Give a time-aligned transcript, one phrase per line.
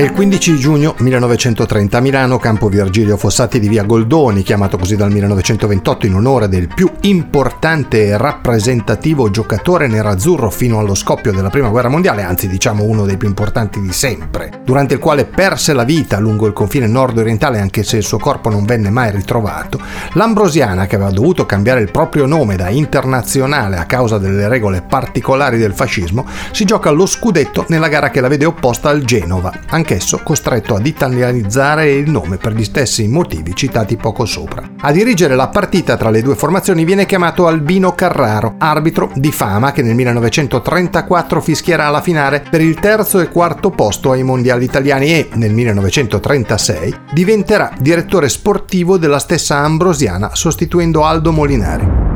[0.00, 4.96] È il 15 giugno 1930 a Milano, campo Virgilio Fossati di via Goldoni, chiamato così
[4.96, 11.50] dal 1928 in onore del più importante e rappresentativo giocatore nerazzurro fino allo scoppio della
[11.50, 15.74] Prima Guerra Mondiale, anzi diciamo uno dei più importanti di sempre, durante il quale perse
[15.74, 19.78] la vita lungo il confine nord-orientale anche se il suo corpo non venne mai ritrovato,
[20.14, 25.58] l'Ambrosiana, che aveva dovuto cambiare il proprio nome da internazionale a causa delle regole particolari
[25.58, 29.52] del fascismo, si gioca lo scudetto nella gara che la vede opposta al Genova,
[29.90, 34.62] anch'esso costretto ad italianizzare il nome per gli stessi motivi citati poco sopra.
[34.80, 39.72] A dirigere la partita tra le due formazioni viene chiamato Albino Carraro, arbitro di fama
[39.72, 45.10] che nel 1934 fischierà la finale per il terzo e quarto posto ai mondiali italiani
[45.10, 52.09] e nel 1936 diventerà direttore sportivo della stessa Ambrosiana sostituendo Aldo Molinari.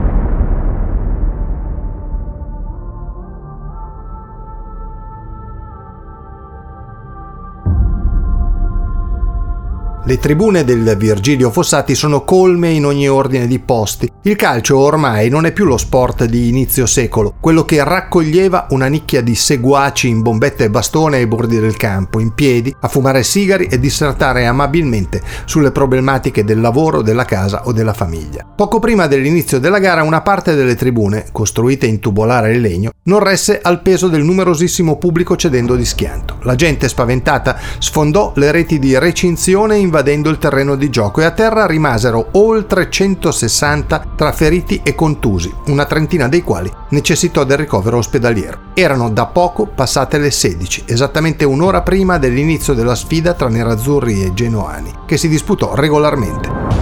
[10.06, 14.06] Le tribune del Virgilio Fossati sono colme in ogni ordine di posti.
[14.24, 18.86] Il calcio ormai non è più lo sport di inizio secolo, quello che raccoglieva una
[18.86, 23.22] nicchia di seguaci in bombette e bastone ai bordi del campo, in piedi, a fumare
[23.22, 28.44] sigari e dissertare amabilmente sulle problematiche del lavoro, della casa o della famiglia.
[28.54, 33.20] Poco prima dell'inizio della gara una parte delle tribune, costruite in tubolare e legno, non
[33.20, 36.36] resse al peso del numerosissimo pubblico cedendo di schianto.
[36.42, 41.24] La gente spaventata sfondò le reti di recinzione in invadendo il terreno di gioco e
[41.24, 47.58] a terra rimasero oltre 160 tra feriti e contusi, una trentina dei quali necessitò del
[47.58, 48.72] ricovero ospedaliero.
[48.74, 54.34] Erano da poco passate le 16, esattamente un'ora prima dell'inizio della sfida tra nerazzurri e
[54.34, 56.73] genoani, che si disputò regolarmente.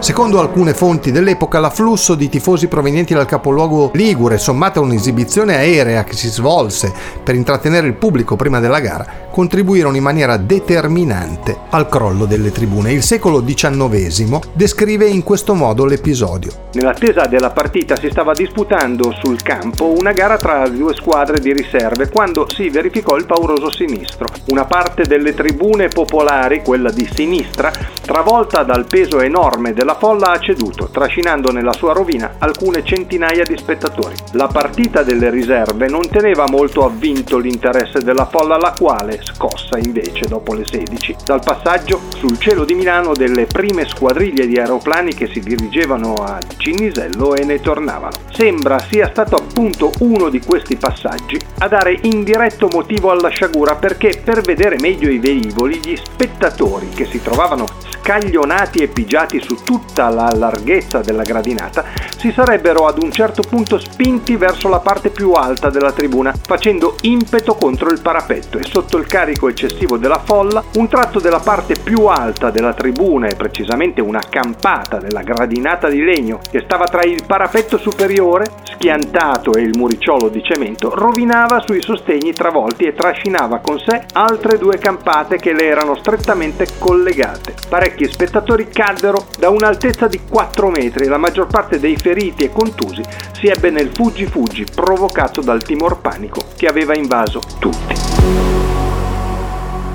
[0.00, 6.04] Secondo alcune fonti dell'epoca, l'afflusso di tifosi provenienti dal capoluogo Ligure, sommata a un'esibizione aerea
[6.04, 6.90] che si svolse
[7.22, 9.06] per intrattenere il pubblico prima della gara,
[9.40, 12.92] contribuirono in maniera determinante al crollo delle tribune.
[12.92, 16.68] Il secolo XIX descrive in questo modo l'episodio.
[16.74, 22.10] Nell'attesa della partita si stava disputando sul campo una gara tra due squadre di riserve
[22.10, 24.26] quando si verificò il pauroso sinistro.
[24.48, 27.72] Una parte delle tribune popolari, quella di sinistra,
[28.02, 33.56] travolta dal peso enorme della folla ha ceduto, trascinando nella sua rovina alcune centinaia di
[33.56, 34.14] spettatori.
[34.32, 40.26] La partita delle riserve non teneva molto avvinto l'interesse della folla, la quale scossa invece
[40.26, 45.28] dopo le 16 dal passaggio sul cielo di Milano delle prime squadriglie di aeroplani che
[45.32, 48.16] si dirigevano a Cinisello e ne tornavano.
[48.32, 54.20] Sembra sia stato appunto uno di questi passaggi a dare indiretto motivo alla sciagura perché
[54.22, 57.66] per vedere meglio i velivoli gli spettatori che si trovavano
[58.00, 61.84] scaglionati e pigiati su tutta la larghezza della gradinata,
[62.16, 66.96] si sarebbero ad un certo punto spinti verso la parte più alta della tribuna, facendo
[67.02, 71.74] impeto contro il parapetto e sotto il carico eccessivo della folla, un tratto della parte
[71.82, 77.02] più alta della tribuna e precisamente una campata della gradinata di legno che stava tra
[77.02, 83.60] il parapetto superiore, schiantato e il muricciolo di cemento, rovinava sui sostegni travolti e trascinava
[83.60, 87.54] con sé altre due campate che le erano strettamente collegate.
[87.68, 92.52] Parecchi spettatori caddero da un'altezza di 4 metri e la maggior parte dei feriti e
[92.52, 93.02] contusi
[93.32, 98.69] si ebbe nel fuggi-fuggi provocato dal timor panico che aveva invaso tutti.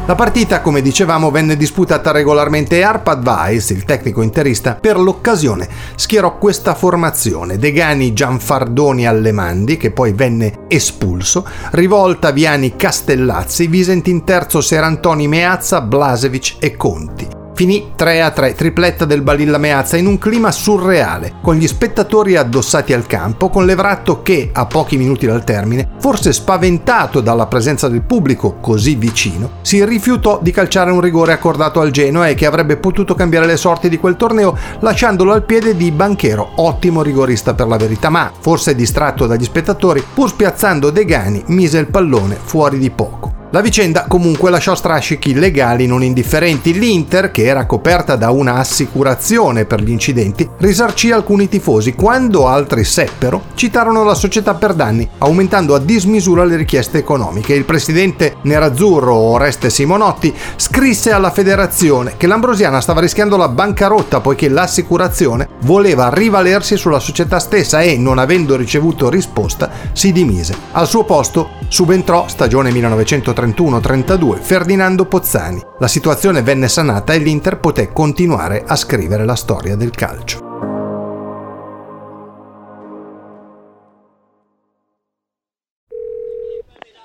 [0.08, 5.68] La partita, come dicevamo, venne disputata regolarmente e Arpad Weiss, il tecnico interista, per l'occasione
[5.96, 14.62] schierò questa formazione: Degani Gianfardoni Allemandi, che poi venne espulso, Rivolta Viani Castellazzi, Visentin Terzo
[14.62, 17.45] Serantoni Meazza, Blasevic e Conti.
[17.56, 22.36] Finì 3 a 3, tripletta del Balilla Meazza in un clima surreale, con gli spettatori
[22.36, 27.88] addossati al campo, con Levratto che, a pochi minuti dal termine, forse spaventato dalla presenza
[27.88, 32.46] del pubblico così vicino, si rifiutò di calciare un rigore accordato al Genoa e che
[32.46, 37.54] avrebbe potuto cambiare le sorti di quel torneo lasciandolo al piede di Banchero, ottimo rigorista
[37.54, 42.80] per la verità, ma, forse distratto dagli spettatori, pur spiazzando Degani, mise il pallone fuori
[42.80, 43.35] di poco.
[43.56, 46.78] La vicenda comunque lasciò strascichi legali non indifferenti.
[46.78, 51.94] L'Inter, che era coperta da una assicurazione per gli incidenti, risarcì alcuni tifosi.
[51.94, 57.54] Quando altri seppero, citarono la società per danni, aumentando a dismisura le richieste economiche.
[57.54, 64.50] Il presidente nerazzurro Oreste Simonotti scrisse alla federazione che l'Ambrosiana stava rischiando la bancarotta poiché
[64.50, 70.54] l'assicurazione voleva rivalersi sulla società stessa e, non avendo ricevuto risposta, si dimise.
[70.74, 72.70] Al suo posto subentrò, stagione
[73.46, 75.62] 1931-32, Ferdinando Pozzani.
[75.80, 80.40] La situazione venne sanata e l'Inter poté continuare a scrivere la storia del calcio.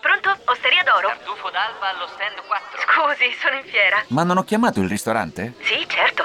[0.01, 0.37] Pronto?
[0.47, 1.09] Osteria d'oro?
[1.09, 2.81] Tartufo d'alba allo stand 4.
[2.81, 4.03] Scusi, sono in fiera.
[4.09, 5.55] Ma non ho chiamato il ristorante?
[5.61, 6.25] Sì, certo.